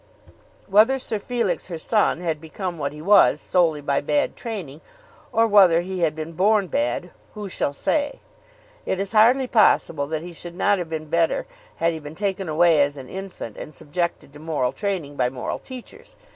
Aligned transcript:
Whether 0.65 0.97
Sir 0.97 1.19
Felix, 1.19 1.67
her 1.67 1.77
son, 1.77 2.21
had 2.21 2.41
become 2.41 2.79
what 2.79 2.91
he 2.91 3.03
was 3.03 3.39
solely 3.39 3.81
by 3.81 4.01
bad 4.01 4.35
training, 4.35 4.81
or 5.31 5.45
whether 5.45 5.81
he 5.81 5.99
had 5.99 6.15
been 6.15 6.31
born 6.31 6.65
bad, 6.69 7.11
who 7.35 7.47
shall 7.47 7.71
say? 7.71 8.19
It 8.83 8.99
is 8.99 9.11
hardly 9.11 9.45
possible 9.45 10.07
that 10.07 10.23
he 10.23 10.33
should 10.33 10.55
not 10.55 10.79
have 10.79 10.89
been 10.89 11.05
better 11.05 11.45
had 11.75 11.93
he 11.93 11.99
been 11.99 12.15
taken 12.15 12.49
away 12.49 12.81
as 12.81 12.97
an 12.97 13.09
infant 13.09 13.57
and 13.57 13.75
subjected 13.75 14.33
to 14.33 14.39
moral 14.39 14.71
training 14.71 15.17
by 15.17 15.29
moral 15.29 15.59
teachers. 15.59 16.15